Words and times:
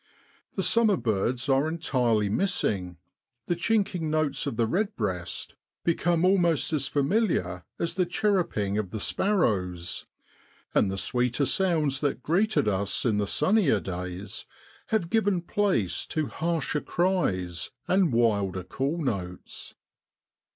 The 0.55 0.63
summer 0.63 0.97
birds 0.97 1.47
are 1.47 1.67
entirely 1.67 2.27
the 2.27 3.55
chinking 3.55 4.09
notes 4.09 4.47
of 4.47 4.57
the 4.57 4.65
redbreast 4.65 5.53
become 5.83 6.25
almost 6.25 6.73
as 6.73 6.87
familiar 6.87 7.65
as 7.77 7.93
the 7.93 8.05
102 8.05 8.05
OCTOBER 8.05 8.27
IN 8.27 8.33
BROADLAND, 8.33 8.49
chirruping 8.49 8.79
of 8.79 8.89
the 8.89 8.99
sparrows; 8.99 10.05
and 10.73 10.89
the 10.89 10.97
sweeter 10.97 11.45
sounds 11.45 11.99
that 11.99 12.23
greeted 12.23 12.67
us 12.67 13.05
in 13.05 13.19
the 13.19 13.27
sunnier 13.27 13.79
days 13.79 14.47
have 14.87 15.11
given 15.11 15.39
place 15.39 16.07
to 16.07 16.25
harsher 16.25 16.81
cries 16.81 17.69
and 17.87 18.11
wilder 18.11 18.63
call 18.63 18.97
notes. 18.97 19.75